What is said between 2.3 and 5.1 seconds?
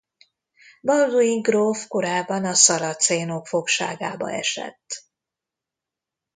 a szaracénok fogságába esett.